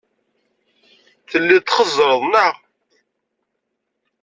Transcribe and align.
Telliḍ 1.29 1.61
txeẓẓreḍ, 1.63 2.21
neɣ? 2.25 2.53